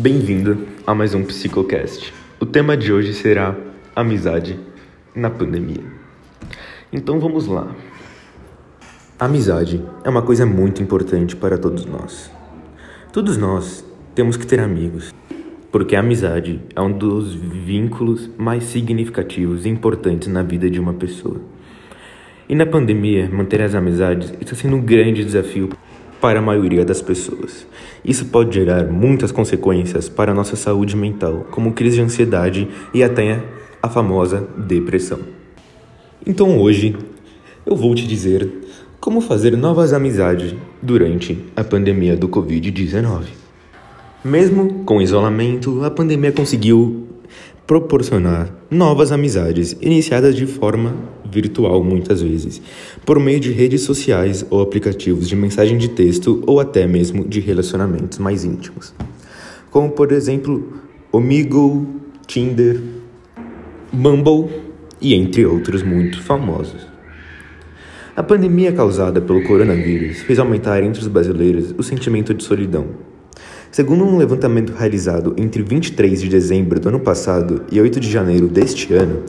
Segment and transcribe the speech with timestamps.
[0.00, 2.14] Bem-vindo a mais um Psicocast.
[2.40, 3.54] O tema de hoje será
[3.94, 4.58] amizade
[5.14, 5.84] na pandemia.
[6.90, 7.76] Então vamos lá.
[9.18, 12.30] Amizade é uma coisa muito importante para todos nós.
[13.12, 13.84] Todos nós
[14.14, 15.12] temos que ter amigos,
[15.70, 20.94] porque a amizade é um dos vínculos mais significativos e importantes na vida de uma
[20.94, 21.42] pessoa.
[22.48, 25.68] E na pandemia, manter as amizades está sendo um grande desafio
[26.20, 27.66] para a maioria das pessoas.
[28.04, 33.02] Isso pode gerar muitas consequências para a nossa saúde mental, como crise de ansiedade e
[33.02, 33.42] até
[33.82, 35.20] a famosa depressão.
[36.26, 36.96] Então hoje
[37.64, 38.48] eu vou te dizer
[39.00, 43.24] como fazer novas amizades durante a pandemia do Covid-19.
[44.22, 46.99] Mesmo com isolamento, a pandemia conseguiu
[47.70, 50.92] proporcionar novas amizades iniciadas de forma
[51.24, 52.60] virtual muitas vezes,
[53.06, 57.38] por meio de redes sociais ou aplicativos de mensagem de texto ou até mesmo de
[57.38, 58.92] relacionamentos mais íntimos,
[59.70, 60.80] como por exemplo
[61.12, 61.86] Omigo,
[62.26, 62.80] Tinder,
[63.92, 64.50] Mumble
[65.00, 66.88] e entre outros muito famosos.
[68.16, 73.09] A pandemia causada pelo coronavírus fez aumentar entre os brasileiros o sentimento de solidão
[73.72, 78.48] Segundo um levantamento realizado entre 23 de dezembro do ano passado e 8 de janeiro
[78.48, 79.22] deste ano,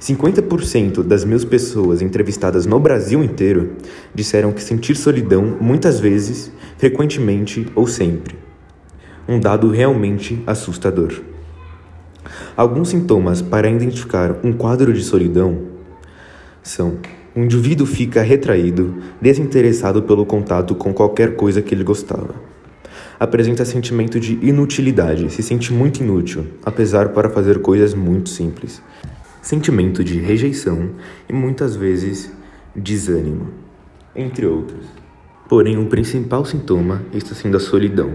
[0.00, 3.72] 50% das mil pessoas entrevistadas no Brasil inteiro
[4.14, 8.36] disseram que sentir solidão muitas vezes, frequentemente ou sempre.
[9.28, 11.20] Um dado realmente assustador.
[12.56, 15.58] Alguns sintomas para identificar um quadro de solidão
[16.62, 16.98] são:
[17.34, 22.57] o indivíduo fica retraído, desinteressado pelo contato com qualquer coisa que ele gostava
[23.18, 28.82] apresenta sentimento de inutilidade, se sente muito inútil, apesar para fazer coisas muito simples.
[29.42, 30.90] Sentimento de rejeição
[31.28, 32.32] e muitas vezes
[32.74, 33.48] desânimo,
[34.14, 34.86] entre outros.
[35.48, 38.12] Porém, o principal sintoma está sendo a solidão.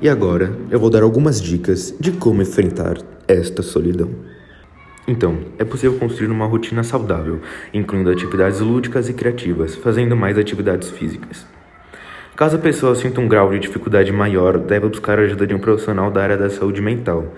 [0.00, 4.10] E agora eu vou dar algumas dicas de como enfrentar esta solidão.
[5.08, 7.40] Então, é possível construir uma rotina saudável,
[7.74, 11.46] incluindo atividades lúdicas e criativas, fazendo mais atividades físicas.
[12.38, 15.58] Caso a pessoa sinta um grau de dificuldade maior, deve buscar a ajuda de um
[15.58, 17.34] profissional da área da saúde mental.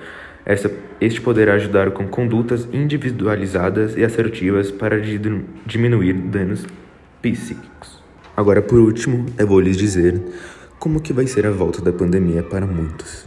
[1.00, 5.00] Este poderá ajudar com condutas individualizadas e assertivas para
[5.64, 6.66] diminuir danos
[7.22, 8.02] psíquicos.
[8.36, 10.20] Agora, por último, eu vou lhes dizer
[10.78, 13.26] como que vai ser a volta da pandemia para muitos.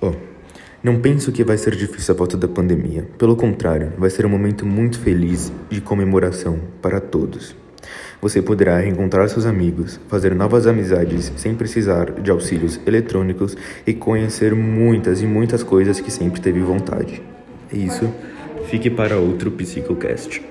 [0.00, 0.14] Oh,
[0.82, 3.06] não penso que vai ser difícil a volta da pandemia.
[3.18, 7.54] Pelo contrário, vai ser um momento muito feliz de comemoração para todos.
[8.20, 13.56] Você poderá reencontrar seus amigos, fazer novas amizades sem precisar de auxílios eletrônicos
[13.86, 17.22] e conhecer muitas e muitas coisas que sempre teve vontade.
[17.72, 18.12] É isso.
[18.68, 20.48] Fique para outro Psicocast.